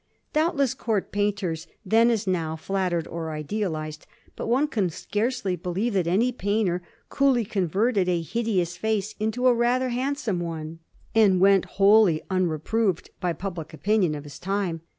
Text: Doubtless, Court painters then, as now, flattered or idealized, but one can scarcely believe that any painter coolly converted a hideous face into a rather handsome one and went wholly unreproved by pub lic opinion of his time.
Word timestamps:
Doubtless, 0.33 0.73
Court 0.73 1.11
painters 1.11 1.67
then, 1.85 2.09
as 2.09 2.25
now, 2.25 2.55
flattered 2.55 3.05
or 3.07 3.29
idealized, 3.29 4.07
but 4.35 4.47
one 4.47 4.67
can 4.67 4.89
scarcely 4.89 5.55
believe 5.55 5.93
that 5.93 6.07
any 6.07 6.31
painter 6.31 6.81
coolly 7.09 7.45
converted 7.45 8.09
a 8.09 8.19
hideous 8.23 8.75
face 8.77 9.13
into 9.19 9.45
a 9.45 9.53
rather 9.53 9.89
handsome 9.89 10.39
one 10.39 10.79
and 11.13 11.39
went 11.39 11.65
wholly 11.77 12.23
unreproved 12.31 13.11
by 13.19 13.31
pub 13.31 13.59
lic 13.59 13.75
opinion 13.75 14.15
of 14.15 14.23
his 14.23 14.39
time. 14.39 14.81